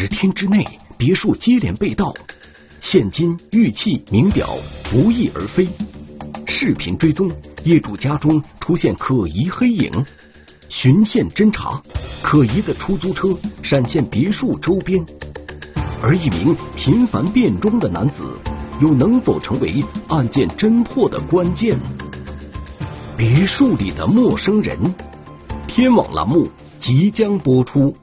[0.00, 2.14] 十天之内，别墅接连被盗，
[2.80, 4.48] 现金、玉器、名表
[4.90, 5.68] 不翼而飞。
[6.46, 7.30] 视频追踪，
[7.64, 9.92] 业主家中出现可疑黑影。
[10.70, 11.82] 循线侦查，
[12.22, 15.04] 可疑的出租车闪现别墅周边。
[16.02, 18.24] 而一名频繁变装的男子，
[18.80, 21.78] 又能否成为案件侦破的关键？
[23.18, 24.78] 别墅里的陌生人，
[25.66, 26.48] 天网栏目
[26.78, 27.94] 即将播出。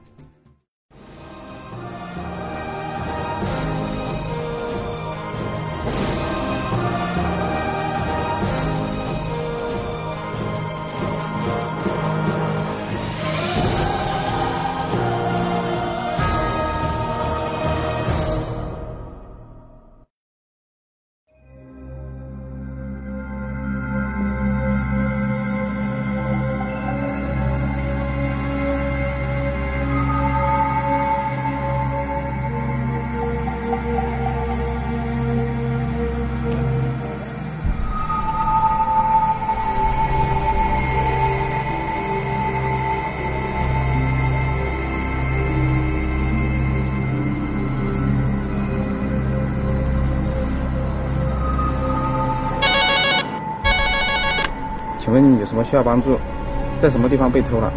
[55.70, 56.18] 需要帮助？
[56.80, 57.72] 在什么地方被偷了？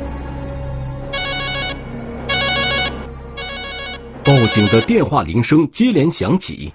[4.23, 6.73] 报警的电话铃声接连响起，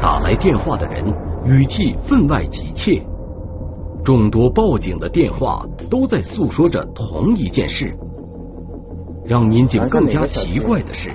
[0.00, 1.04] 打来电话的人
[1.44, 3.02] 语气分外急切。
[4.04, 7.92] 众多报警的电话都在诉说着同一件事。
[9.28, 11.10] 让民警更加奇怪的是，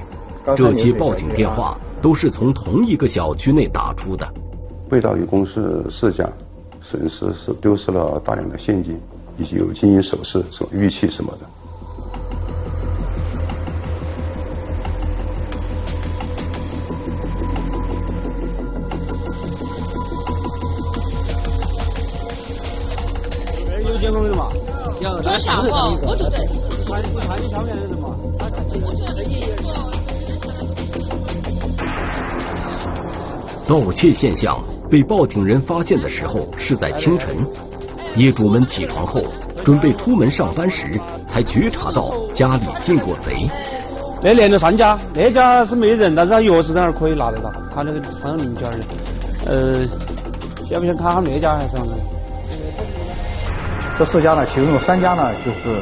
[0.55, 4.27] 这些报警电话都是从同一个小区内打出的。
[4.89, 6.29] 被盗一共是四家。
[6.89, 8.97] 损失是丢失了大量的现金，
[9.37, 11.39] 以及有金银首饰、什么玉器什么的。
[23.83, 24.49] 有监控的嘛？
[25.01, 25.69] 有多少个？
[26.07, 26.37] 我觉得。
[26.87, 28.15] 看看你上面的人嘛？
[28.39, 29.53] 我觉得也。
[33.67, 34.63] 盗窃现象。
[34.89, 37.35] 被报警人发现的时候是在清晨，
[38.15, 39.21] 业主们起床后
[39.63, 40.85] 准备出门上班时，
[41.27, 43.49] 才觉察到家里进过贼。
[44.23, 48.77] 那连着三家，那家是没人，但是他钥匙在那儿可以拿得到，他那个放在邻家的。
[49.45, 49.85] 呃，
[50.71, 51.77] 要不先看下那家还是？
[53.99, 55.81] 这四家呢，其中有三家呢，就是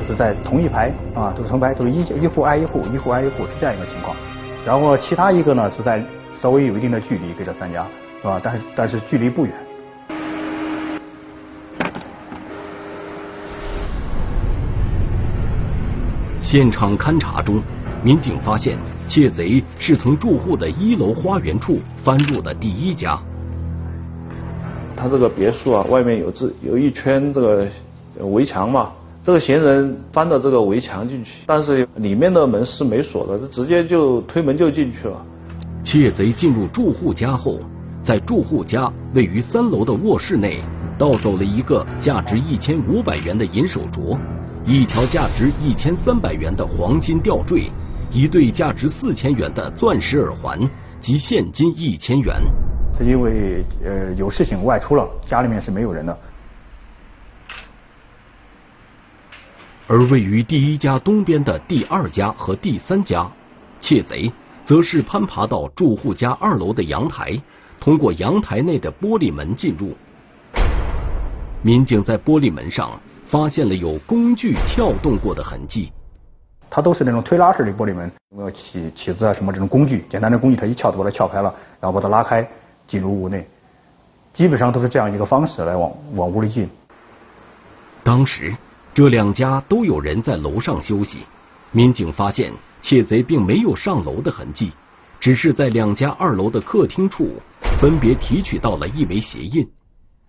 [0.00, 4.16] 就是在同一排啊，都是成排，都是一一户挨一户，一户挨一户是这样一个情况。
[4.64, 6.02] 然后其他一个呢是在
[6.40, 7.86] 稍微有一定的距离给这三家。
[8.20, 8.40] 是吧？
[8.42, 9.54] 但是但是距离不远。
[16.40, 17.62] 现场勘查中，
[18.02, 23.18] 民警发现窃贼是从住户的一楼花园处翻入的第一家。
[24.96, 27.68] 他这个别墅啊，外面有这有一圈这个
[28.18, 28.90] 围墙嘛，
[29.22, 35.24] 这个嫌疑人翻到这个围墙进去，但是里面的门是没锁的，他直接就推门就进去了。
[35.84, 37.60] 窃贼进入住户家后。
[38.08, 40.64] 在住户家位于三楼的卧室内，
[40.96, 44.18] 盗走了一个价值一千五百元的银手镯，
[44.64, 47.70] 一条价值一千三百元的黄金吊坠，
[48.10, 50.58] 一对价值四千元的钻石耳环
[51.02, 52.36] 及现金一千元。
[52.96, 56.18] 是因为呃有事情外出了，家里面是没有人的。
[59.86, 63.30] 而位于第一家东边的第二家和第三家，
[63.80, 64.32] 窃贼
[64.64, 67.38] 则是攀爬到住户家二楼的阳台。
[67.80, 69.96] 通过阳台内的玻璃门进入，
[71.62, 75.92] 民警在玻璃门上发现了有工具撬动过的痕迹。
[76.70, 82.46] 它都是那种推拉式的玻璃门，呃，起起子啊什么这种工具，简单的工具，它一撬就把它撬开了，然后把它拉开，
[82.86, 83.48] 进入屋内。
[84.34, 86.68] 基本上都是这样一个方式来往往屋里进。
[88.02, 88.54] 当时
[88.92, 91.20] 这两家都有人在楼上休息，
[91.72, 92.52] 民警发现
[92.82, 94.72] 窃贼并没有上楼的痕迹。
[95.20, 97.32] 只是在两家二楼的客厅处，
[97.78, 99.70] 分别提取到了一枚鞋印。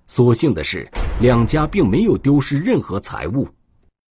[0.05, 0.87] 所幸的是，
[1.19, 3.47] 两家并没有丢失任何财物。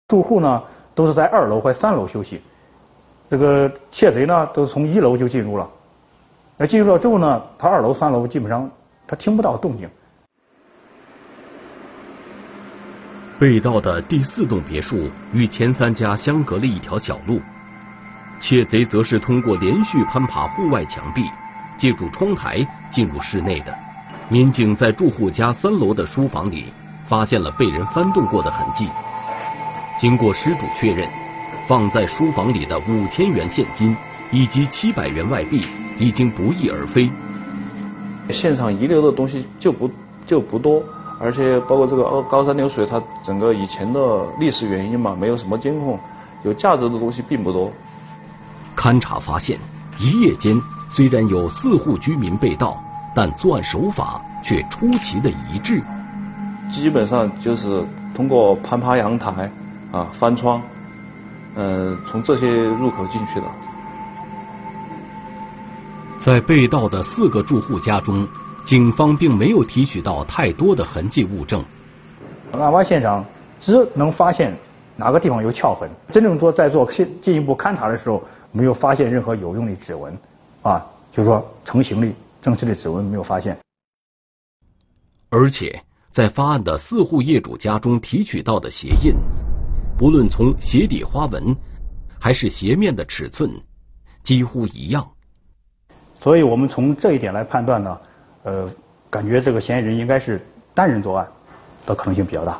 [0.09, 0.63] 住户呢，
[0.95, 2.41] 都是在二楼或三楼休息。
[3.29, 5.69] 这个窃贼呢，都是从一楼就进入了。
[6.57, 8.71] 那进入了之后呢，他二楼、三楼基本上
[9.07, 9.89] 他听不到动静。
[13.37, 17.41] 被盗的第四栋别墅与前三家相隔了一条小路。
[18.39, 21.23] 窃贼则是通过连续攀爬户外墙壁，
[21.77, 23.75] 借助窗台进入室内的。
[24.29, 26.73] 民警在住户家三楼的书房里
[27.05, 28.89] 发现了被人翻动过的痕迹。
[29.99, 31.09] 经过失主确认，
[31.67, 33.97] 放在书房里的五千元现金
[34.33, 35.67] 以及七百元外币
[35.99, 37.11] 已经不翼而飞。
[38.31, 39.91] 现场遗留的东西就不
[40.27, 40.83] 就不多，
[41.21, 46.01] 而且包括这个高山流水，它整个以前的历史原因嘛，没有什么监控，
[46.43, 47.71] 有价值的东西并不多。
[48.75, 49.59] 勘查发现，
[49.99, 50.59] 一夜间
[50.95, 52.81] 虽然有四户居民被盗，
[53.17, 55.83] 但作案手法却出奇的一致。
[56.71, 59.51] 基本上就是通过攀爬阳台、
[59.91, 60.63] 啊翻窗，
[61.57, 63.47] 嗯，从这些入口进去的。
[66.21, 68.29] 在被盗的四个住户家中，
[68.65, 71.65] 警方并没有提取到太多的痕迹物证。
[72.53, 73.25] 案发现场
[73.59, 74.57] 只能发现
[74.95, 80.17] 哪个地方有撬痕，真正做在做进进一步勘查的时候，没有发现任何有用的指纹，
[80.65, 82.09] 啊，就是说成型的
[82.41, 83.59] 正式的指纹没有发现。
[85.29, 89.15] 而且，在发案的四户业主家中提取到的鞋印，
[89.99, 91.55] 不论从鞋底花纹，
[92.19, 93.61] 还是鞋面的尺寸，
[94.23, 95.11] 几乎一样。
[96.19, 98.01] 所以我们从这一点来判断呢，
[98.45, 98.71] 呃，
[99.11, 100.41] 感觉这个嫌疑人应该是
[100.73, 101.31] 单人作案
[101.85, 102.59] 的可能性比较大。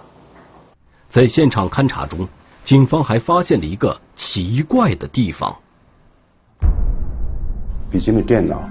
[1.09, 2.29] 在现场勘查中，
[2.65, 5.57] 警方还发现了一个奇怪的地方：
[7.95, 8.69] 笔记本电脑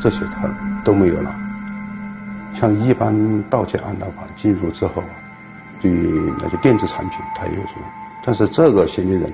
[0.00, 0.48] 这些他
[0.82, 1.38] 都没有了。
[2.54, 5.02] 像一般盗窃案的话，进入之后，
[5.82, 7.84] 对那些电子产品他也有什么，
[8.24, 9.30] 但是这个嫌疑人，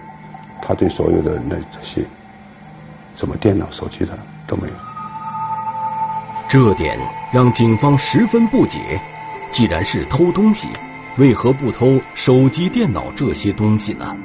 [0.61, 2.05] 他对所有的那这些
[3.15, 4.19] 什么电脑、手机的。
[4.49, 4.75] 都没有，
[6.49, 6.99] 这点
[7.33, 8.99] 让警方十分不解。
[9.51, 10.71] 既然是偷东西，
[11.19, 14.17] 为何不偷手机、电脑这些东西呢？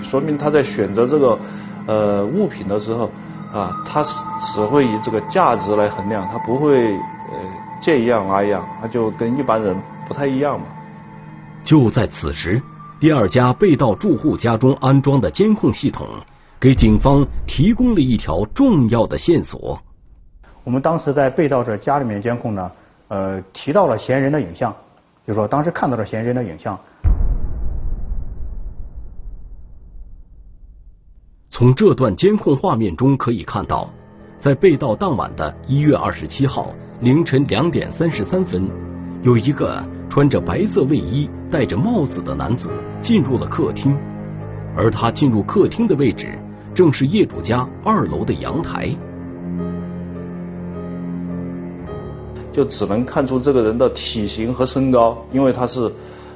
[0.00, 1.38] 说明他在选择这个
[1.86, 3.10] 呃物品的时候
[3.54, 7.38] 啊，他是只会以这个价值来衡量，他不会呃
[7.80, 10.66] 见一样拿一样，他就跟一般人不太一样嘛。
[11.62, 12.60] 就在此时，
[12.98, 16.06] 第二家被盗住户家中安装的监控系统。
[16.60, 19.78] 给警方提供了一条重要的线索。
[20.62, 22.72] 我们当时在被盗者家里面监控呢，
[23.08, 24.74] 呃，提到了嫌疑人的影像，
[25.26, 26.78] 就说当时看到了嫌疑人的影像。
[31.56, 33.88] 从这段监控画面中可以看到，
[34.40, 38.68] 在被盗当晚的一月二十七号凌晨两点三十三分，
[39.22, 39.80] 有一个
[40.10, 42.68] 穿着白色卫衣、戴着帽子的男子
[43.00, 43.96] 进入了客厅，
[44.76, 46.36] 而他进入客厅的位置。
[46.74, 48.92] 正是业主家二楼的阳台，
[52.50, 55.88] 就只能看出这个人的体型和身高，因为他是，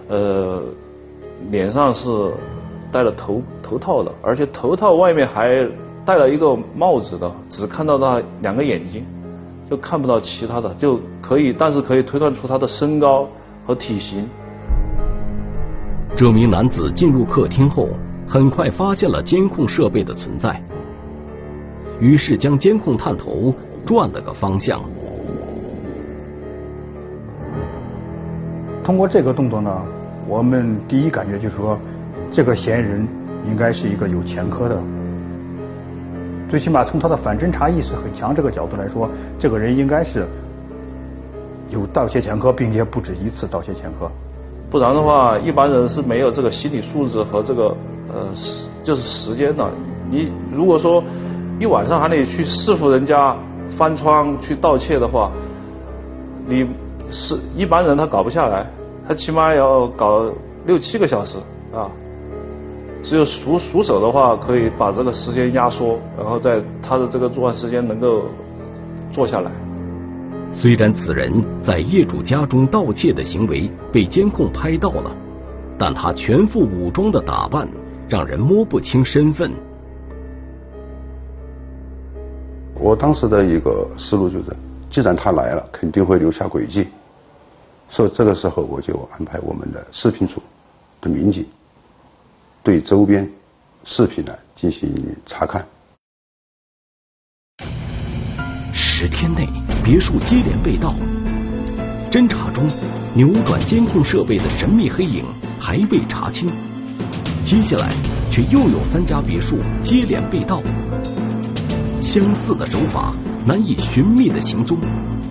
[0.06, 0.62] 呃，
[1.50, 2.08] 脸上是
[2.92, 5.68] 戴了头头套的，而且头套外面还
[6.04, 9.04] 戴了一个帽子的，只看到他两个眼睛，
[9.68, 13.28] 就看不到其他的，就可以，但是可以推断出他的身高
[13.66, 14.26] 和体型。
[16.16, 17.88] 这名男子进入客厅后。
[18.30, 20.62] 很快发现了监控设备的存在，
[21.98, 23.54] 于是将监控探头
[23.86, 24.82] 转了个方向。
[28.84, 29.82] 通过这个动作呢，
[30.28, 31.80] 我们第一感觉就是说，
[32.30, 33.08] 这个嫌疑人
[33.48, 34.80] 应该是一个有前科的，
[36.48, 39.08] 最起码从他的反侦查意识很强这个角度来说，
[39.38, 40.26] 这个人应该是
[41.70, 44.10] 有盗窃前科，并且不止一次盗窃前科。
[44.70, 47.74] 不然的话，一般人是没有这个心理素质和这个。
[48.10, 49.70] 呃，时就是时间的。
[50.10, 51.04] 你如果说
[51.60, 53.36] 一晚上还得去伺候人家
[53.70, 55.30] 翻窗去盗窃的话，
[56.46, 56.66] 你
[57.10, 58.64] 是一般人他搞不下来，
[59.06, 60.24] 他起码要搞
[60.64, 61.36] 六七个小时
[61.70, 61.90] 啊。
[63.02, 68.24] 只有熟熟手的话，可以把这个时间压缩，然后在他的这个作案时间能够
[69.10, 69.50] 做下来。
[70.52, 75.10] 虽然此人在业主家中盗窃的行为被监控拍到了，
[75.78, 77.68] 但他全副武装的打扮。
[78.08, 79.52] 让人摸不清身份。
[82.72, 84.44] 我当时的一个思路就是，
[84.88, 86.88] 既然他来了，肯定会留下轨迹，
[87.90, 90.40] 所以这个时候我就安排我们的视频组
[91.02, 91.44] 的民警
[92.68, 93.26] 对周边
[93.82, 94.92] 视频呢进行
[95.24, 95.66] 查看。
[98.74, 99.48] 十天内，
[99.82, 100.94] 别墅接连被盗，
[102.10, 102.70] 侦查中
[103.14, 105.24] 扭转监控设备的神秘黑影
[105.58, 106.46] 还未查清。
[107.42, 107.90] 接下来，
[108.30, 110.62] 却又有三家别墅接连被盗，
[112.02, 114.76] 相似的手法，难以寻觅的行踪，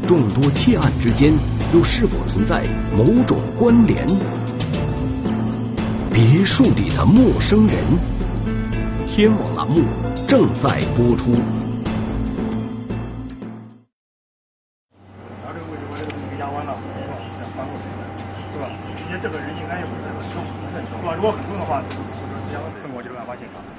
[0.07, 1.31] 众多窃案之间
[1.71, 2.65] 又是否存在
[2.97, 4.07] 某种关联？
[6.19, 7.77] 别墅里的陌生人，
[9.05, 9.83] 天网栏目
[10.27, 11.35] 正在播出。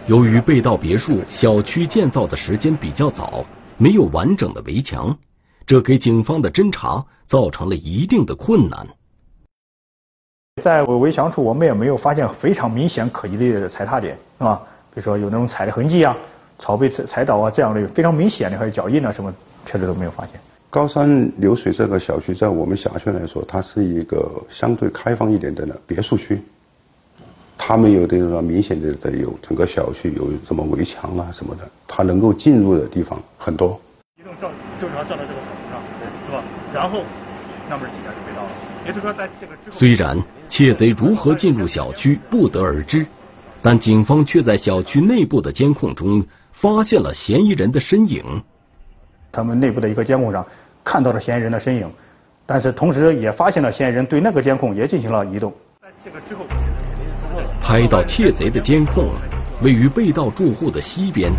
[0.07, 3.45] 由于被盗别墅小区建造的时间比较早，
[3.77, 5.19] 没有完整的围墙，
[5.67, 8.87] 这给警方的侦查造成了一定的困难。
[10.59, 14.61] 在围墙处，我们也没有发现非常明显可疑的踩踏点，是吧？
[14.93, 16.17] 比如说有那种踩的痕迹啊，
[16.59, 19.33] 草被踩踩倒啊，这样的非常明显的还有脚印啊什么，
[19.65, 20.41] 确实都没有发现。
[20.71, 26.43] 高山流水这个小区，在我们辖区来说，它是一个相对开放一点的呢别墅区。
[27.57, 33.81] 它没有这种明显的的有整个小区有什么围墙啊什么的，它能够进入的地方很多。
[34.17, 34.51] 移动正
[34.81, 35.81] 正常站到这个草上，
[36.27, 36.43] 是吧？
[36.73, 37.01] 然后
[37.69, 38.51] 那么几下就被盗了。
[38.87, 40.17] 也就是说，在这个之后，虽然
[40.49, 43.07] 窃贼如何进入小区不得而知，
[43.61, 48.23] 但警方却在小区内部的监控中发现了嫌疑人的身影。
[49.31, 50.47] 他们内部的一个监控上
[50.83, 51.91] 看到了嫌疑人的身影，
[52.47, 55.53] 但是同时也发现了嫌疑人对那个监控也进行了移动。
[55.81, 56.45] 在这个之后。
[57.63, 59.11] 拍到窃贼的监控
[59.63, 61.31] 位于被盗住户的西边，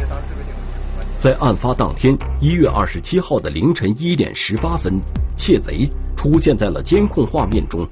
[1.17, 5.01] 在案发当天一月二十七号的凌晨一点十八分，
[5.35, 7.85] 窃贼出现在了监控画面中。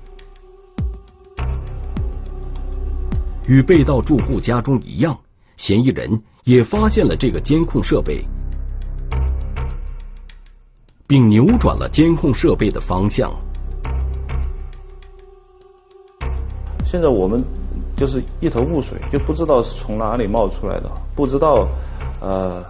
[3.48, 5.18] 与被盗住户家中一样，
[5.56, 8.24] 嫌疑人也发现了这个监控设备，
[11.08, 13.34] 并扭转了监控设备的方向。
[16.86, 17.44] 现在我们。
[17.96, 21.68] 就是一头雾水，就不知道是从哪里冒出来的，不知道，
[22.22, 22.64] 呃，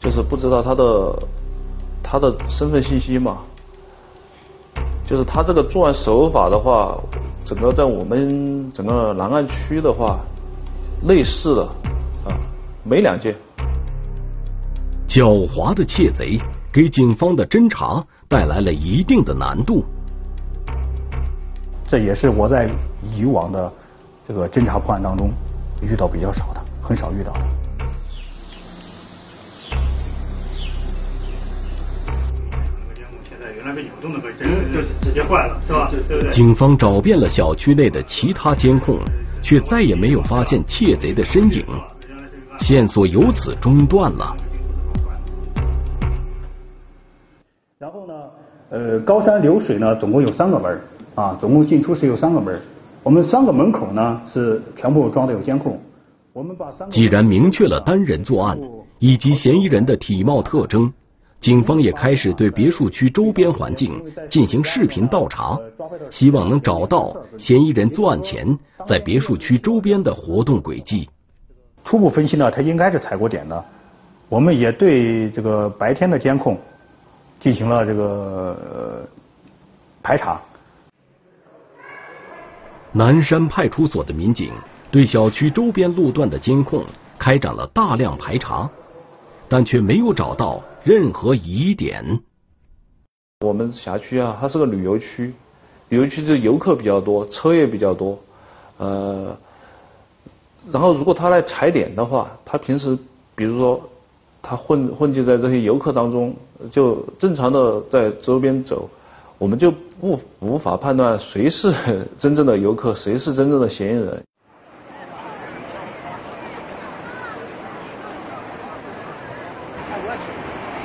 [0.00, 1.22] 就是不知道他的
[2.02, 3.40] 他的身份信息嘛。
[5.04, 6.98] 就是他这个作案手法的话，
[7.44, 10.20] 整个在我们整个南岸区的话，
[11.06, 11.62] 类似的
[12.26, 12.36] 啊，
[12.84, 13.34] 没两件。
[15.08, 16.38] 狡猾的窃贼
[16.72, 19.84] 给警方的侦查带来了一定的难度。
[21.86, 22.70] 这也是我在
[23.16, 23.72] 以往的。
[24.28, 25.30] 这个侦查破案当中
[25.80, 27.40] 遇到比较少的，很少遇到的。
[33.68, 34.18] 来被扭动的
[34.72, 35.90] 就直接坏了，是吧？
[35.90, 36.30] 对不对？
[36.30, 38.98] 警方找遍了小区内的其他监控，
[39.42, 41.62] 却再也没有发现窃贼的身影，
[42.58, 44.34] 线索由此中断了。
[47.78, 48.14] 然后呢，
[48.70, 50.80] 呃，高山流水呢，总共有三个门
[51.14, 52.58] 啊，总共进出是有三个门
[53.02, 55.78] 我们三个门口呢是全部装的有监控。
[56.32, 58.58] 我们把三既然明确了单人作案
[58.98, 60.92] 以及嫌疑人的体貌特征，
[61.40, 65.58] 警方也开始对别墅区周边环境进行视频倒查，
[66.10, 71.08] 希望能找到嫌疑人作案前在别墅区周边的活动轨迹。
[71.84, 73.64] 初步分析呢，他应该是踩过点的。
[74.28, 76.58] 我们也对这个白天的监控
[77.40, 79.08] 进行了这个
[80.02, 80.42] 排查。
[82.90, 84.50] 南山派出所的民警
[84.90, 86.84] 对小区周边路段的监控
[87.16, 88.68] 开展了大量排查，
[89.48, 92.22] 但却没有找到任何疑点。
[93.44, 95.34] 我们辖区啊，它是个旅游区，
[95.90, 98.18] 旅游区就游客比较多，车也比较多，
[98.78, 99.36] 呃，
[100.70, 102.96] 然后如果他来踩点的话，他平时
[103.34, 103.90] 比如说
[104.40, 106.34] 他混混迹在这些游客当中，
[106.70, 108.88] 就正常的在周边走。
[109.36, 114.24] 我们就不无法判断谁是真正的游客，谁是真正的嫌疑人。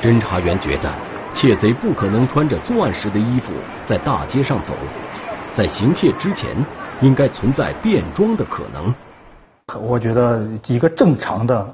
[0.03, 0.93] 侦查员觉得，
[1.31, 3.53] 窃贼不可能穿着作案时的衣服
[3.85, 4.73] 在大街上走，
[5.53, 6.53] 在行窃之前，
[6.99, 8.93] 应该存在变装的可能。
[9.81, 11.73] 我觉得一个正常的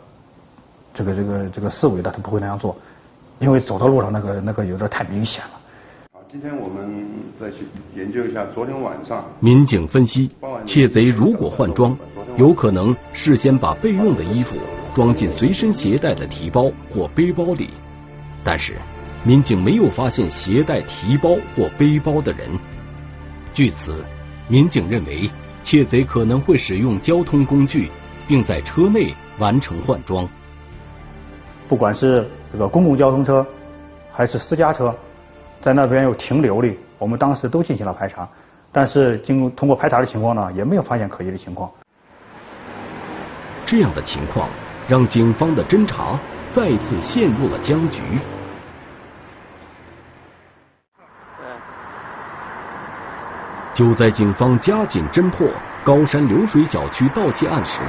[0.93, 2.77] 这个这个这个思维的，他不会那样做，
[3.39, 5.49] 因为走到路上那个那个有点太明显了。
[6.31, 7.07] 今天我们
[7.41, 9.25] 再去研究一下昨天晚上。
[9.39, 10.29] 民警分析，
[10.63, 11.97] 窃贼如果换装，
[12.37, 14.55] 有可能事先把备用的衣服
[14.93, 17.71] 装进随身携带的提包或背包里，
[18.43, 18.73] 但是
[19.23, 22.49] 民警没有发现携带提包或背包的人。
[23.53, 24.05] 据此，
[24.47, 25.29] 民警认为
[25.63, 27.89] 窃贼可能会使用交通工具，
[28.27, 30.27] 并在车内完成换装。
[31.67, 33.45] 不管是这个公共交通车，
[34.11, 34.95] 还是私家车。
[35.61, 38.27] 在那边有停留的，我们当时都进行了排查，
[38.71, 41.69] 但是经过通过排查的情况呢，也没有发现可疑的情况。
[43.65, 44.47] 这样的情况
[44.87, 46.17] 让警方的侦查
[46.51, 48.01] 再次陷入了僵局。
[53.73, 55.47] 就在警方加紧侦破
[55.85, 57.79] 高山流水小区盗窃案时，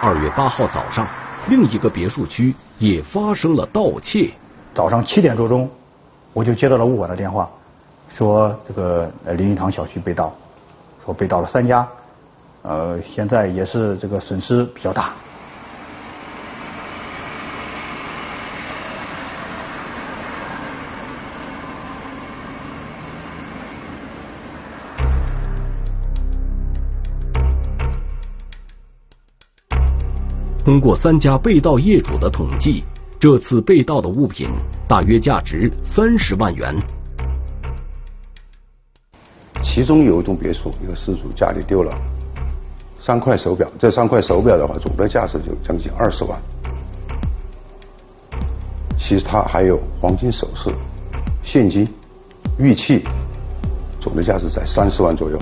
[0.00, 1.06] 二月八号早上，
[1.48, 4.32] 另一个别墅区也发生了盗窃。
[4.74, 5.70] 早上七点多钟。
[6.32, 7.46] 我就接到了物管的电话，
[8.08, 10.34] 说这个林荫堂小区被盗，
[11.04, 11.86] 说被盗了三家，
[12.62, 15.12] 呃，现在也是这个损失比较大。
[30.72, 32.82] 通过三家被盗业主的统计，
[33.20, 34.48] 这次被盗的物品
[34.88, 36.74] 大约价值三十万元。
[39.62, 41.94] 其中有一栋别墅，一个失主家里丢了
[42.98, 46.40] 三块手表，这三块手表的话，总的价值就将近二十万。
[48.96, 50.70] 其实他还有黄金首饰、
[51.44, 51.86] 现金、
[52.58, 53.04] 玉器，
[54.00, 55.38] 总的价值在三十万左右。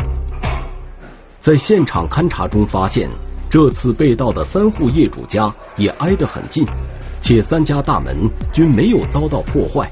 [1.38, 3.08] 在现场勘查中发现。
[3.50, 6.64] 这次被盗的三户业主家也挨得很近，
[7.20, 8.16] 且三家大门
[8.52, 9.90] 均没有遭到破坏，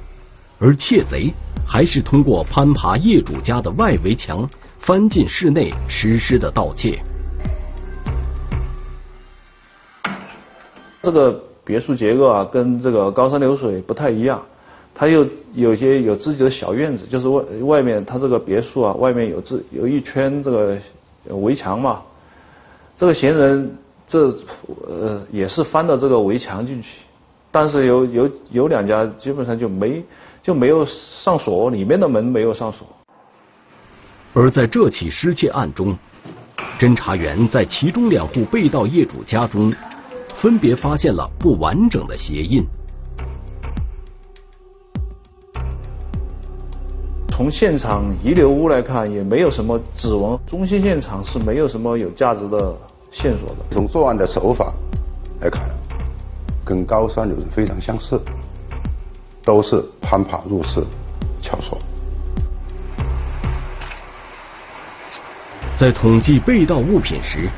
[0.61, 1.29] 而窃贼
[1.67, 4.49] 还是通过攀爬业主家的外围墙
[4.79, 7.03] 翻进室内实施的盗窃。
[11.03, 14.41] 这个别墅结构啊，跟这个高山流水不太一样，
[14.95, 20.79] 它又有些有自己的小院子，就是外外面它这个别墅啊，外面有自有一圈这个
[21.27, 22.03] 围墙嘛。
[22.99, 23.79] 这个嫌疑人
[24.09, 24.29] 这
[24.89, 26.99] 呃也是翻到这个围墙进去，
[27.53, 30.05] 但是有有有两家基本上就没
[30.43, 32.85] 就没有上锁，里面的门没有上锁。
[34.35, 35.97] 而在这起失窃案中，
[36.77, 39.73] 侦查员在其中两户被盗业主家中，
[40.35, 42.67] 分别发现了不完整的鞋印。
[47.39, 52.75] 从现场遗留物来看，也没有什么指纹，中心现场是没有什么有价值的
[53.13, 53.59] 线索的。
[53.71, 54.73] 从作案的手法
[55.41, 55.71] 来看，
[56.65, 58.21] 跟高山流人非常相似，
[59.45, 60.85] 都是攀爬入室
[61.41, 61.79] 撬锁。
[65.77, 67.49] 在统计被盗物品时，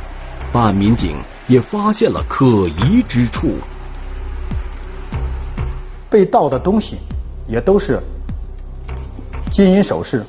[0.53, 1.17] 办案民警
[1.49, 3.55] 也发现了可疑之处。
[6.11, 6.99] 被盗的东西
[7.49, 7.99] 也都是。
[9.61, 10.25] 金银首饰、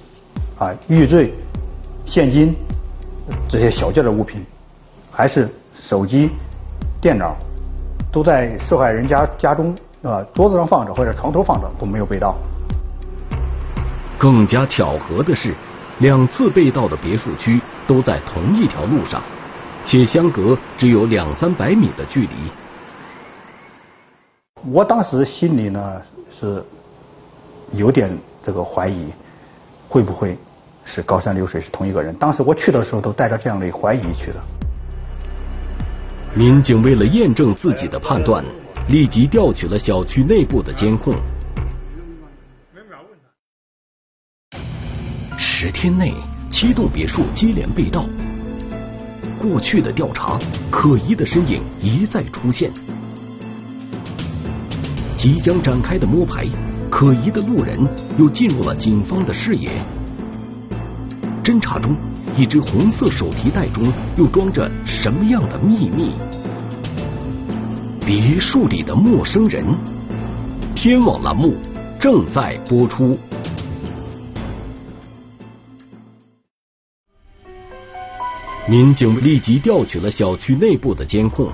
[0.58, 1.34] 啊玉坠、
[2.06, 2.54] 现金
[3.48, 4.46] 这些小件的物品，
[5.10, 6.32] 还是手机、
[7.00, 7.38] 电脑，
[8.12, 12.36] 都在受害人家家中啊桌子上放着或者床头放着，都没有被盗。
[14.18, 15.54] 更加巧合的是，
[16.00, 19.22] 两次被盗的别墅区都在同一条路上，
[19.86, 22.28] 且相隔只有两三百米的距离。
[24.70, 26.02] 我当时心里呢
[26.38, 26.62] 是
[27.72, 28.12] 有点。
[28.44, 29.08] 这个怀疑
[29.88, 30.38] 会不会
[30.86, 32.16] 是高山流水是同一个人？
[32.16, 34.42] 当时我去的时候都带着这样的怀疑去的。
[36.34, 38.44] 民警为了验证自己的判断，
[38.88, 41.14] 立即调取了小区内部的监控。
[45.38, 46.14] 十天内，
[46.50, 48.06] 七栋别墅接连被盗。
[49.40, 50.40] 过去的调查，
[50.72, 52.72] 可疑的身影一再出现。
[55.18, 56.48] 即将展开的摸排。
[56.92, 57.80] 可疑的路人
[58.18, 59.72] 又进入了警方的视野。
[61.42, 61.96] 侦查中，
[62.36, 66.12] 一只红色手提袋中又装着什么样的秘密？
[68.06, 69.66] 别墅里的陌生人，
[70.76, 71.56] 天网栏目
[71.98, 73.18] 正在播出。
[78.68, 81.48] 民警立即调取了小区内部的监控，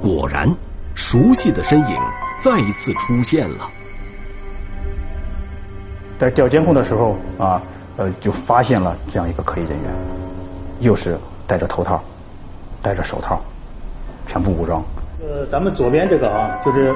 [0.00, 0.48] 果然，
[0.94, 1.96] 熟悉的身影
[2.40, 3.68] 再一次出现了。
[6.16, 7.60] 在调监控的时候啊，
[7.96, 9.92] 呃，就发现了这样一个可疑人员，
[10.80, 12.02] 又是戴着头套、
[12.80, 13.40] 戴着手套，
[14.26, 14.82] 全部武装。
[15.20, 16.94] 呃，咱们左边这个啊，就是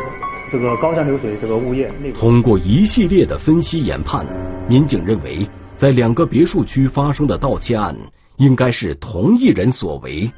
[0.53, 1.93] 这个高山流水这个物业。
[2.17, 4.25] 通过一系列的分析研判，
[4.69, 7.97] 民警认为，在两个别墅区发生的盗窃案，
[8.37, 10.31] 应该是同一人所为。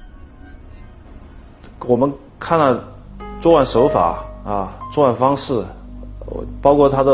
[1.86, 2.82] 我们看了
[3.40, 5.62] 作案手法啊，作案方式，
[6.62, 7.12] 包括他的。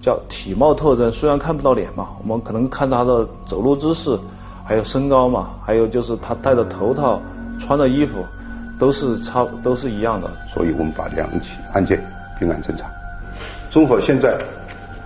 [0.00, 4.18] 叫体貌特征，虽然看不到脸嘛，我们可能看他的走路姿势，
[4.64, 7.20] 还有身高嘛，还有就是他戴的头套、
[7.58, 8.24] 穿的衣服，
[8.78, 10.30] 都是差都是一样的。
[10.54, 12.02] 所以我们把两起案件
[12.38, 12.86] 并案侦查。
[13.70, 14.38] 综合现在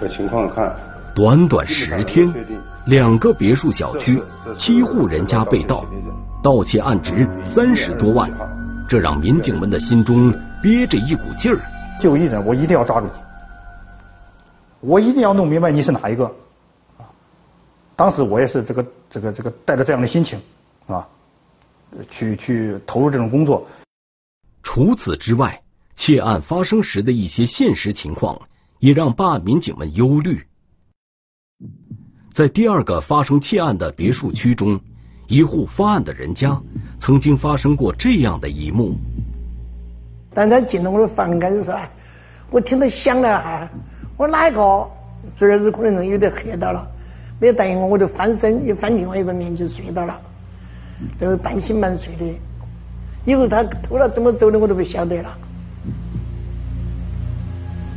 [0.00, 0.74] 的情况看，
[1.14, 2.32] 短短十天，
[2.84, 4.22] 两个别墅小区
[4.56, 5.84] 七户人家被盗，
[6.42, 8.30] 盗窃案值三十多万，
[8.86, 11.58] 这让民警们的心中憋着一股劲儿。
[12.00, 13.06] 就一人，我一定要抓住。
[14.82, 16.26] 我一定要弄明白你是哪一个，
[16.98, 17.06] 啊！
[17.94, 20.40] 当时我也是这个这个这个带着这样的心情，
[20.88, 21.08] 啊，
[22.10, 23.68] 去去投入这种工作。
[24.64, 25.62] 除此之外，
[25.94, 28.48] 窃案发生时的一些现实情况
[28.80, 30.46] 也让办案民警们忧虑。
[32.32, 34.80] 在第二个发生窃案的别墅区中，
[35.28, 36.60] 一户发案的人家
[36.98, 38.96] 曾经发生过这样的一幕。
[40.34, 41.78] 当他进了我的房间的时候，
[42.50, 43.70] 我听到响了哈，
[44.16, 44.86] 我哪一个
[45.36, 46.86] 昨儿子可能有点黑到了，
[47.40, 50.18] 没有答应我，我就翻身又翻另外一个面就睡到了，
[51.18, 52.24] 都半醒半睡的。
[53.24, 55.30] 以后他偷了怎么走的我都不晓得了。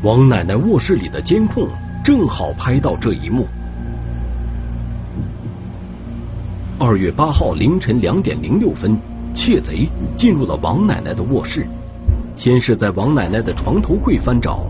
[0.03, 1.67] 王奶奶卧室里的监控
[2.03, 3.47] 正好拍到这一幕。
[6.77, 8.97] 二月八号凌晨两点零六分，
[9.33, 11.65] 窃贼进入了王奶奶的卧室，
[12.35, 14.65] 先是在王奶奶的床头柜翻找，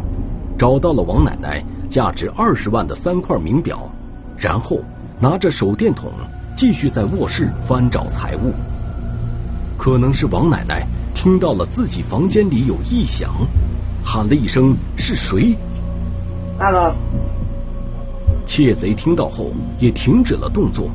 [0.57, 3.89] 找到了王奶奶价值二十万的三块名表，
[4.37, 4.79] 然后
[5.19, 6.11] 拿着手电筒
[6.55, 8.53] 继续在卧室翻找财物。
[9.77, 13.33] 可能是王奶奶听到了自己房间里有异响，
[14.03, 15.55] 喊了一声：“是谁？”
[16.57, 16.95] 哪个？
[18.45, 20.89] 窃贼听到后也停止了动作。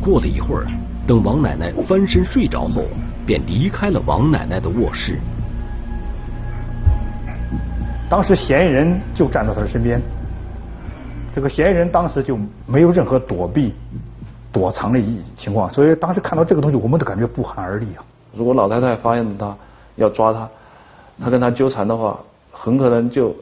[0.00, 0.66] 过了一会儿，
[1.06, 2.84] 等王奶奶翻身睡着后，
[3.24, 5.20] 便离开了王奶奶的卧室。
[8.12, 9.98] 当时嫌疑人就站在他的身边，
[11.34, 13.72] 这个嫌疑人当时就没有任何躲避、
[14.52, 18.04] 躲藏的一情况，所以当时看到这个东西，我们都感觉不寒而栗啊。
[18.34, 19.56] 如果老太太发现他
[19.96, 20.46] 要抓他，
[21.22, 22.20] 他跟他纠缠的话，
[22.50, 23.34] 很可能就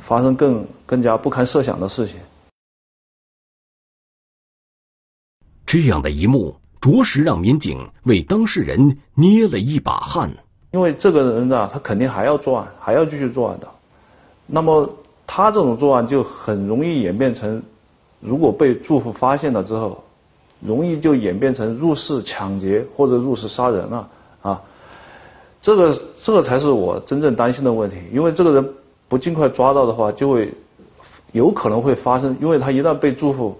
[0.00, 2.18] 发生更更加不堪设想的事情。
[5.64, 10.32] 这样的一幕，着实让民警为当事人捏了一把汗。
[10.72, 13.68] 因为这个人啊，他肯定还要作案，还要继续作案的。
[14.50, 14.90] 那么
[15.26, 17.62] 他这种作案就很容易演变成，
[18.20, 20.02] 如果被住户发现了之后，
[20.60, 24.08] 容易就演变成入室抢劫或者入室杀人了
[24.42, 24.60] 啊。
[25.60, 27.96] 这个这个才是我真正担心的问题。
[28.12, 28.74] 因为这个人
[29.08, 30.52] 不尽快抓到的话，就会
[31.32, 33.58] 有可能会发生，因为他一旦被住户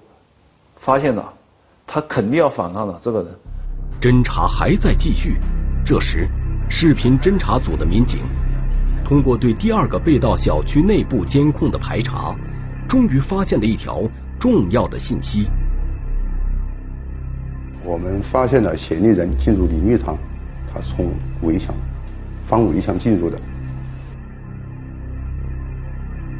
[0.76, 1.32] 发现了。
[1.92, 3.34] 他肯定要反抗的，这个人。
[4.00, 5.36] 侦查还在继续，
[5.84, 6.28] 这时，
[6.70, 8.20] 视频侦查组的民警
[9.10, 12.32] 通过对第二个被盗小区内部监控的排查，
[12.88, 15.50] 终于发现了一条重要的信息。
[17.84, 20.16] 我们发现了嫌疑人进入淋浴堂，
[20.72, 21.10] 他从
[21.42, 21.74] 围墙
[22.46, 23.36] 翻围墙进入的。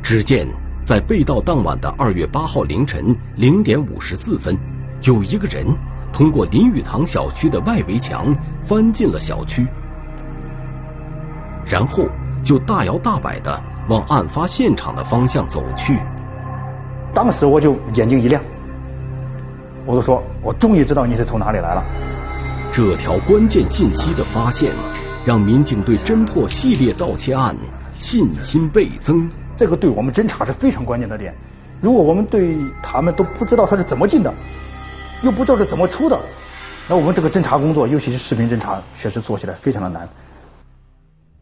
[0.01, 0.47] 只见
[0.85, 4.57] 在被盗当晚的二月八号凌晨零点五十四分。
[5.03, 5.67] 有一个人
[6.13, 9.67] 通过林语堂小区的外围墙翻进了小区，
[11.67, 12.09] 然后
[12.43, 15.99] 就大摇大摆的往案发现场的方向走去。
[17.15, 18.43] 当时我就眼睛一亮，
[19.85, 21.85] 我就说：“我终于知道你是从哪里来了。”
[22.73, 24.73] 这条关键信息的发现，
[25.25, 27.57] 让民警对侦破系列盗窃案
[27.99, 29.31] 信心倍增。
[29.57, 31.35] 这个对我们侦查是非常关键的点。
[31.81, 34.33] 如果我们对他们都不知道他是怎么进的。
[35.23, 36.19] 又不知道是怎么出的，
[36.89, 40.09] 那我们这个侦查工作，尤其是视频侦查，确实做起来非常的难。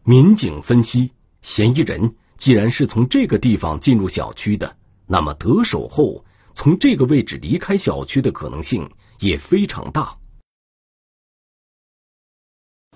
[0.09, 1.11] 民警分析，
[1.43, 10.15] 嫌疑人既然是从这个地方进入小区的，那么得手后从这个位置离开小区的可能性也非常大。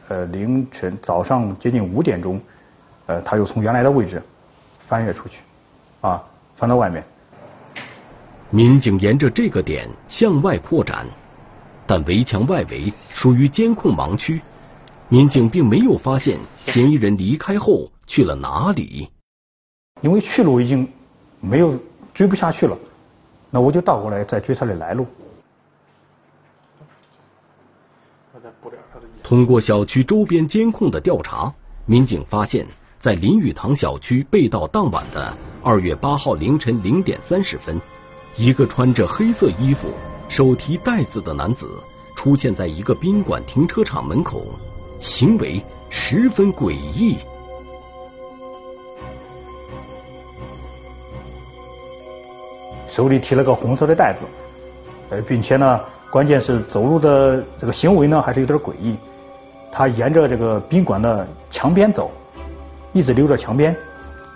[0.08, 2.42] 呃，凌晨早上接近五点钟，
[3.06, 4.20] 呃，他又从原来的位置
[4.80, 5.36] 翻越出去，
[6.02, 7.06] 啊，翻到外面。
[8.50, 11.06] 民警沿着这个点向外扩展，
[11.86, 14.42] 但围墙外围属于监控盲区，
[15.14, 19.10] 民警并没有发现嫌疑人离开后去了哪里。
[20.02, 20.92] 因为去路已经
[21.40, 21.78] 没有
[22.16, 22.76] 追不下去了，
[23.52, 25.06] 那我就倒过来再追他的来路。
[29.22, 31.54] 通过小区周边监控的调查，
[31.86, 32.66] 民警发现，
[32.98, 37.80] 在林语堂小区被盗当晚的二月八号凌晨零点三十分。
[38.36, 39.90] 一个穿着黑色衣服、
[40.28, 41.70] 手提袋子的男子
[42.16, 44.44] 出现在一个宾馆停车场门口，
[45.00, 47.18] 行为十分诡异。
[52.88, 54.20] 手里提了个红色的袋子，
[55.10, 58.96] 呃，并且呢，关键是走路的这个行为呢，还是有点诡异。
[59.72, 62.12] 他沿着这个宾馆的墙边走，
[62.92, 63.76] 一直留着墙边，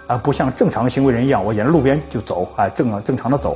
[0.07, 3.55] 啊，不像正常行为人一样，我沿着路边就走，啊，正正常的走。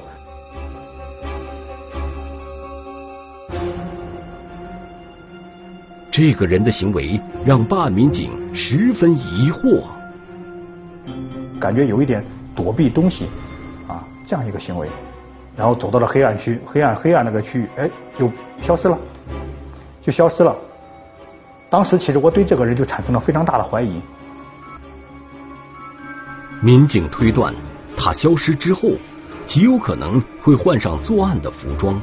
[6.12, 9.82] 这个人的行为让办案民警十分疑惑，
[11.58, 12.22] 感觉有一点
[12.54, 13.28] 躲避东西
[13.88, 14.90] 啊这样一个行为，
[15.56, 18.30] 然后走到了黑暗区，黑暗黑暗那个区域，哎，就
[18.62, 19.00] 消失了，
[20.02, 20.54] 就消失了。
[21.70, 24.02] 当时其实我对这个人就产生了非常大的怀疑。
[26.60, 27.56] 民警推断，
[27.96, 28.90] 他消失之后，
[29.46, 32.00] 极有可能会换上作案的服装。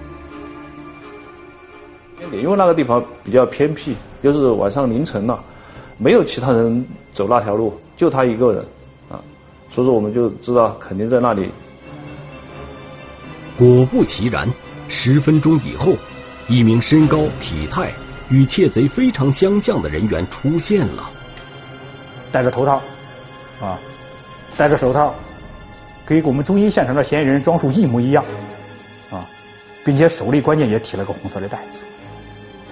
[2.32, 5.38] 因为那个地方比较偏僻，又是晚上凌晨了，
[5.96, 8.64] 没有其他人走那条路，就他一个人
[9.10, 9.20] 啊，
[9.70, 11.50] 所以说我们就知道肯定在那里。
[13.56, 14.48] 果不其然，
[14.88, 15.94] 十分钟以后，
[16.48, 17.92] 一名身高体态
[18.28, 21.10] 与窃贼非常相像的人员出现了，
[22.30, 22.80] 戴着头套，
[23.60, 23.78] 啊，
[24.56, 25.14] 戴着手套，
[26.06, 28.24] 给我们中心现场的嫌疑人装束一模一样，
[29.10, 29.26] 啊，
[29.84, 31.78] 并且手里关键也提了个红色的袋子。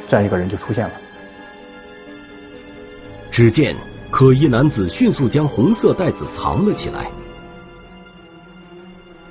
[0.08, 0.92] 这样一个人就出现了。
[3.30, 3.76] 只见
[4.10, 7.10] 可疑男子迅速将红色袋子藏了起来，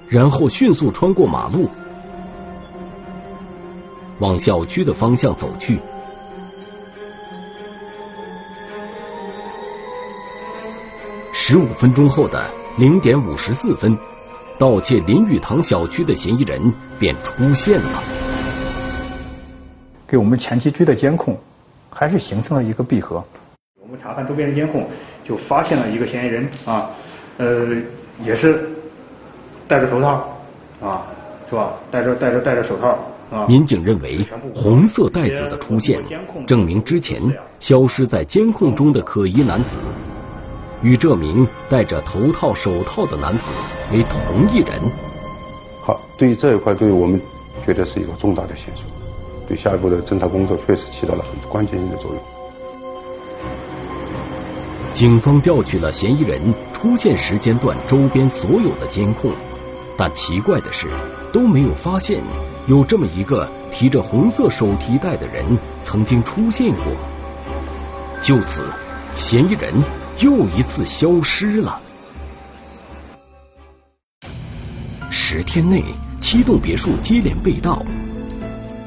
[0.07, 1.69] 然后迅速穿过马路，
[4.19, 5.79] 往小区的方向走去。
[11.33, 12.43] 十五分钟后的
[12.77, 13.97] 零点五十四分，
[14.57, 18.24] 盗窃林语堂小区的嫌疑人便出现了。
[20.08, 21.38] 给我们前期追的监控，
[21.89, 23.24] 还是形成了一个闭合。
[23.82, 24.88] 我们查看周边的监控，
[25.24, 26.89] 就发现了一个嫌疑人啊，
[27.38, 27.68] 呃，
[28.24, 28.70] 也是
[29.68, 30.30] 戴着头套
[30.82, 31.06] 啊，
[31.50, 31.74] 是吧？
[31.89, 32.98] 戴着戴着戴着手套
[33.32, 33.46] 啊。
[33.48, 36.02] 民警认为，红色袋子的出现，
[36.46, 37.22] 证明之前
[37.60, 39.78] 消失在监控中的可疑男子，
[40.82, 43.52] 与这名戴着头套手套的男子
[43.91, 44.80] 为同一人。
[45.82, 47.20] 好，对于这一块，对于我们
[47.65, 48.86] 觉得是一个重大的线索。
[49.47, 52.19] 对下一步的侦查工作确实起到了很关键性的作用。
[54.93, 56.41] 警方调取了嫌疑人
[56.73, 59.31] 出现时间段周边所有的监控，
[59.97, 60.88] 但奇怪的是，
[61.34, 62.21] 都没有发现
[62.65, 65.45] 有这么一个提着红色手提袋的人
[65.84, 66.86] 曾经出现过。
[68.21, 68.63] 就此，
[69.15, 69.73] 嫌疑人
[70.19, 71.81] 又一次消失了。
[75.12, 75.84] 十天内，
[76.21, 77.84] 七栋别墅接连被盗。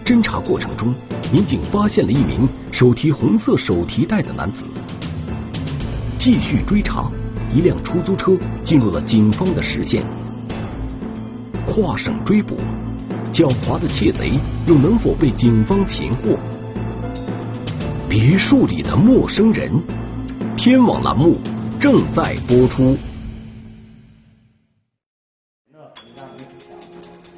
[0.08, 0.94] 侦查过程中，
[1.30, 4.64] 民警发现了一名手提红色手提袋的男子。
[6.16, 7.12] 继续追查，
[7.54, 10.02] 一辆出租车进入了警方的视线。
[11.66, 12.56] 跨省追捕，
[13.34, 16.38] 狡猾的窃贼又能否被警方擒获？
[18.08, 19.70] 别墅里的陌生人，
[20.56, 21.36] 天网栏目
[21.78, 22.96] 正在播出。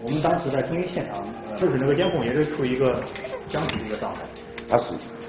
[0.04, 1.20] 我们当时在中医现场。
[1.60, 3.02] 就是那个监控也是处于一个
[3.46, 4.20] 僵持的一个状态。
[4.66, 4.84] 他是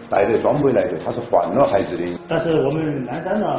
[0.10, 2.04] 带着装备来的，他是换了孩子的。
[2.28, 3.56] 但是我们南山呢，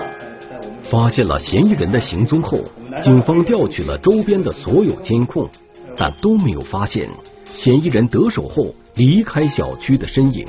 [0.82, 2.58] 发现了嫌疑人的行踪后，
[3.02, 5.48] 警方调取了周边的所有监控，
[5.96, 7.06] 但都没有发现
[7.44, 10.46] 嫌疑人得手后离开小区的身影。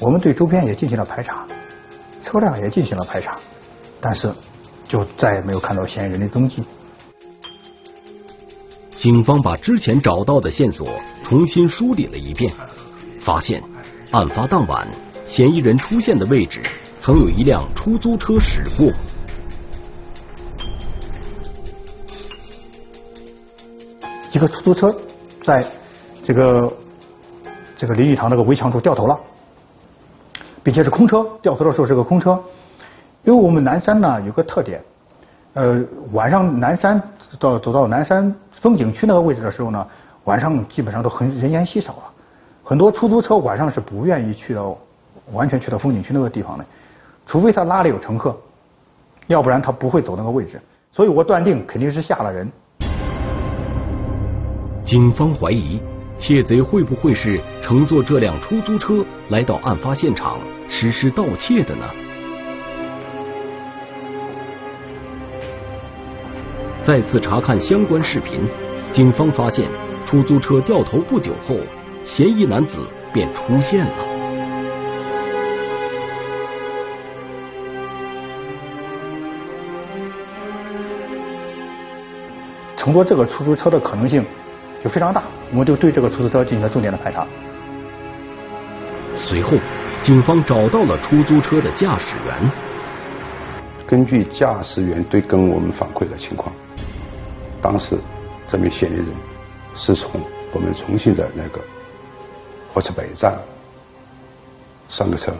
[0.00, 1.46] 我们对周边也进行了排查，
[2.24, 3.38] 车辆也进行了排查，
[4.00, 4.32] 但是
[4.88, 6.64] 就再也没有看到嫌疑人的踪迹。
[8.90, 10.88] 警方把之前找到的线索
[11.28, 12.50] 重新梳理了一遍，
[13.20, 13.62] 发现
[14.12, 14.88] 案发当晚
[15.26, 16.62] 嫌疑人出现的位置
[17.00, 18.90] 曾有一辆出租车驶过。
[24.32, 24.96] 一个出租车
[25.44, 25.62] 在
[26.24, 26.72] 这个
[27.76, 29.20] 这个林语堂那个围墙处掉头了，
[30.62, 32.42] 并且是空车，掉头的时候是个空车。
[33.24, 34.82] 因为我们南山呢有个特点，
[35.52, 37.02] 呃，晚上南山
[37.38, 38.34] 到走到南山。
[38.50, 39.86] 风景区那个位置的时候呢，
[40.28, 42.02] 晚上基本上都很人烟稀少了，
[42.62, 44.76] 很多出租车晚上是不愿意去到
[45.32, 46.66] 完全去到风景区那个地方的，
[47.26, 48.38] 除非他拉了有乘客，
[49.26, 50.60] 要不然他不会走那个位置。
[50.92, 52.46] 所以我断定肯定是下了人。
[54.84, 55.80] 警方怀疑
[56.18, 60.38] 窃贼会不会是乘坐这辆出租车来到案发现场
[60.68, 61.86] 实施盗窃的呢？
[66.82, 68.40] 再次查看相关视频，
[68.92, 69.70] 警方发现
[70.08, 71.58] 出租车掉头不久后，
[72.02, 72.78] 嫌疑男子
[73.12, 73.92] 便出现了。
[82.74, 84.24] 乘坐这个出租车的可能性
[84.82, 87.26] 就非常大，我们就对这个出租车进行了重点的排查。
[89.14, 89.58] 随后，
[90.00, 92.50] 警方找到了出租车的驾驶员。
[93.86, 96.50] 根据驾驶员对跟我们反馈的情况。
[97.60, 97.98] 当时，
[98.46, 99.04] 这名嫌疑人
[99.74, 100.20] 是从
[100.52, 101.60] 我们重庆的那个
[102.72, 103.38] 火车北站
[104.88, 105.32] 上个车。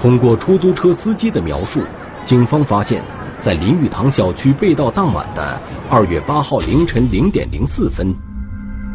[0.00, 1.80] 通过出租车司机的描述，
[2.24, 3.02] 警方发现，
[3.40, 8.14] 在林语堂小区被盗当晚的二月八号凌晨零点零四分，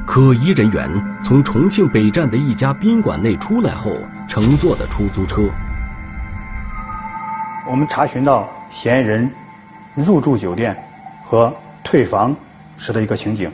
[0.08, 3.92] 可疑人员从重庆北站的一家宾馆内出来后
[4.28, 5.42] 乘坐的出租车。
[7.70, 9.30] 我们查询到嫌疑人。
[9.96, 10.76] 入住酒店
[11.24, 12.36] 和退房
[12.78, 13.52] 时的一个情景。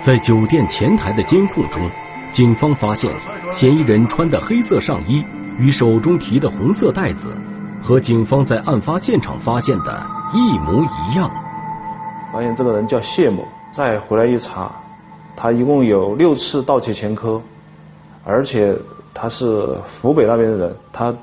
[0.00, 1.90] 在酒店前台的监控中，
[2.30, 3.10] 警方发现
[3.50, 5.24] 嫌疑人穿的黑色上衣
[5.58, 7.34] 与手中提的红色袋子，
[7.82, 11.30] 和警方在案发现场发现的一模一样。
[12.30, 14.70] 发现这个人叫谢某，再回来一查，
[15.34, 17.40] 他一共有六次盗窃前科，
[18.24, 18.76] 而且
[19.14, 21.14] 他是湖北那边的人，他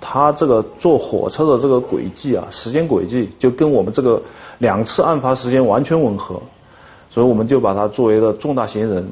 [0.00, 4.22] 他这个坐火车的这个轨迹啊，时间轨迹就跟我们这个
[4.58, 6.40] 两次案发时间完全吻合。
[7.10, 9.08] 所以我们就把他作为了重大嫌疑人。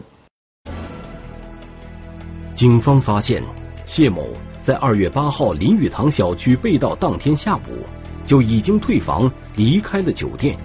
[2.55, 3.43] 警方发现，
[3.87, 4.27] 谢某
[4.61, 7.85] 在二月八号林语堂小区被盗当天下午，
[8.27, 10.57] 就已经退房离开了酒店，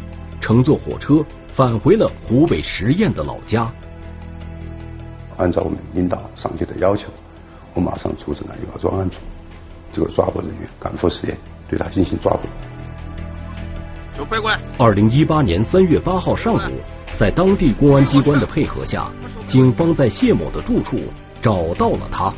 [0.42, 3.72] 乘坐火车返回了湖北十堰的老家。
[5.38, 7.10] 按照我们领导上级的要求，
[7.74, 9.20] 我马上组织了一个专案组，
[9.94, 11.36] 这个抓捕人员赶赴十堰，
[11.70, 12.48] 对他进行抓捕。
[14.78, 16.72] 二零一八年三月八号上午。
[17.18, 19.10] 在当地公安机关的配合下，
[19.46, 20.98] 警方在谢某的住处
[21.42, 22.34] 找到了他。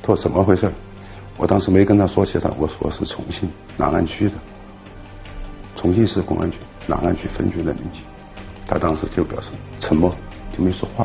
[0.00, 0.70] 他说怎么回事？
[1.36, 4.34] 我当时没跟他说起他，我说是重庆南岸区的，
[5.74, 8.02] 重庆市公安局南岸区分局的民警。
[8.64, 10.14] 他当时就表示沉默，
[10.56, 11.04] 就没说话。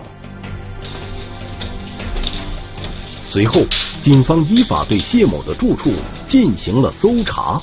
[3.32, 3.62] 随后，
[4.02, 5.94] 警方依法对谢某的住处
[6.26, 7.62] 进行了搜查。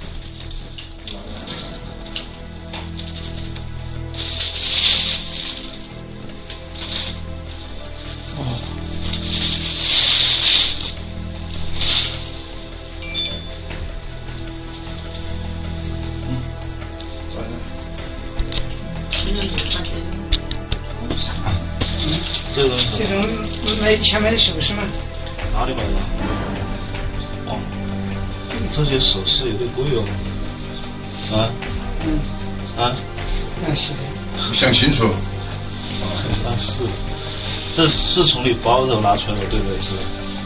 [37.77, 39.79] 这是从你包里拿出来的，对不对？
[39.81, 39.93] 是。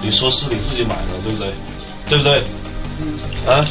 [0.03, 1.53] 你说是你自己买的，对不对？
[2.09, 2.43] 对不对？
[3.47, 3.55] 嗯。
[3.55, 3.64] 啊？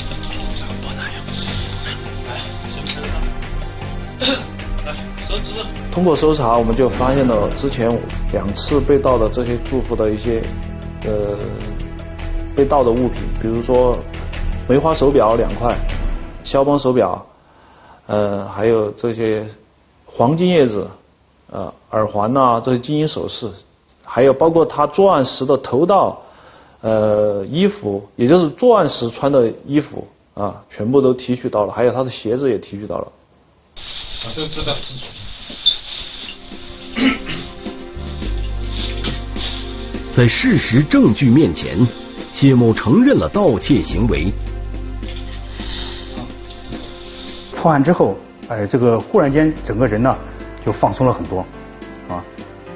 [5.91, 7.91] 通过搜查，我们就发现了之前
[8.31, 10.41] 两次被盗的这些住户的一些
[11.05, 11.37] 呃
[12.55, 13.97] 被盗的物品，比如说
[14.69, 15.75] 梅花手表两块，
[16.45, 17.25] 肖邦手表，
[18.07, 19.45] 呃，还有这些
[20.05, 20.89] 黄金叶子，
[21.51, 23.49] 呃，耳环呐，这些金银首饰，
[24.03, 26.21] 还有包括他作案时的头套，
[26.81, 33.07] 呃，衣服，也就是作案时穿的衣服啊，全部都提取到了，还有他的鞋子也提取到了。
[33.75, 34.75] 啊，这知道。
[40.11, 41.87] 在事实证据面前，
[42.31, 44.31] 谢某承认了盗窃行为。
[47.55, 48.17] 破案之后，
[48.49, 50.17] 哎，这个忽然间整个人呢
[50.65, 51.45] 就放松了很多，
[52.07, 52.23] 啊，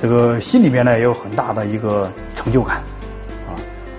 [0.01, 2.77] 这个心里面呢也有很大的一个成就感，
[3.47, 3.55] 啊，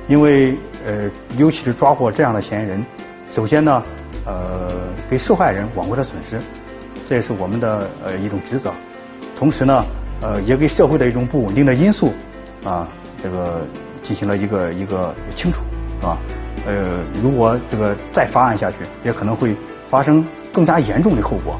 [0.08, 2.84] 因为呃，尤其是抓获这样的嫌疑人，
[3.30, 3.82] 首先呢，
[4.24, 4.70] 呃，
[5.08, 6.40] 给受害人挽回了损失，
[7.08, 8.72] 这也是我们的呃一种职责，
[9.36, 9.84] 同时呢，
[10.20, 12.12] 呃，也给社会的一种不稳定的因素，
[12.64, 12.88] 啊。
[13.22, 13.62] 这个
[14.02, 15.60] 进行了一个一个清除，
[16.06, 16.18] 啊？
[16.66, 19.56] 呃，如果这个再发案下去，也可能会
[19.88, 21.58] 发生更加严重的后果。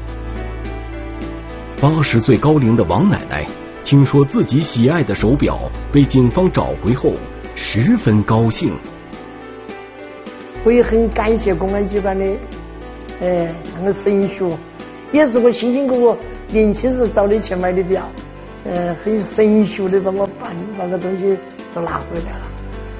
[1.85, 3.45] 八十岁高龄的王奶奶
[3.83, 5.59] 听说自己喜爱的手表
[5.93, 7.13] 被警方找回后，
[7.53, 8.73] 十分高兴。
[10.63, 12.25] 我也很感谢公安机关的，
[13.19, 14.49] 呃，那个神学，
[15.11, 16.17] 也是我辛辛苦苦
[16.47, 18.09] 年轻时找的钱买的表，
[18.63, 21.37] 呃，很神学的把我办把个东西。
[21.71, 22.47] 都拿回来了，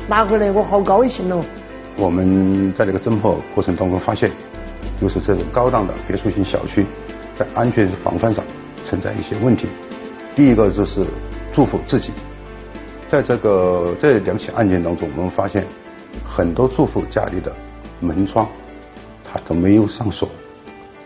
[0.08, 1.44] 拿回来我好高兴哦。
[1.98, 4.30] 我们在这个侦破过程当中发现，
[5.02, 6.86] 就是这种高档的别墅型小区，
[7.36, 8.46] 在安全防范上
[8.86, 9.68] 存在一些问题。
[10.36, 11.06] 第一个就是
[11.52, 12.12] 住户自己，
[13.10, 15.66] 在这个这两起案件当中，我们发现
[16.24, 17.54] 很多住户家里的
[18.00, 18.48] 门窗，
[19.24, 20.30] 他都没有上锁，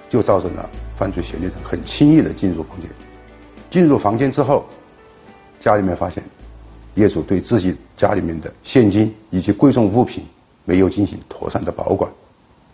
[0.09, 2.89] 就造成了犯罪嫌疑人很轻易的进入房间。
[3.71, 4.65] 进入房间之后，
[5.59, 6.23] 家里面发现。
[6.95, 10.25] 业主对自己家里面的现金以及贵重物品
[10.65, 12.11] 没有进行妥善的保管，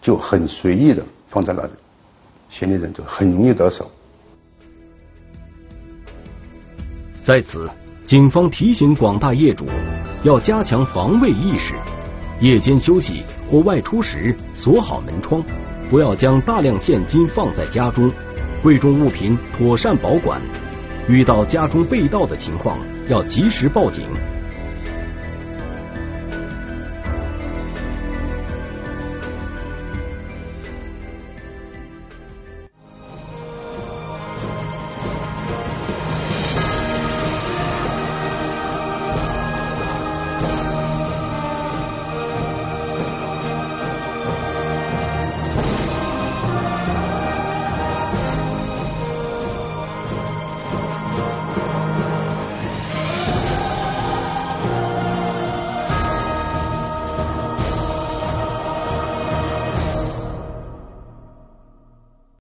[0.02, 1.70] 就很随意的放在那里，
[2.50, 3.92] 嫌疑人就很容易得手。
[7.26, 7.68] 在此，
[8.06, 9.66] 警方提醒广大业主
[10.22, 11.74] 要加强防卫意识，
[12.40, 15.44] 夜间休息或外出时锁好门窗，
[15.90, 18.12] 不要将大量现金放在家中，
[18.62, 20.40] 贵重物品妥善保管。
[21.10, 22.78] 遇到家中被盗的情况，
[23.10, 24.04] 要及时报警，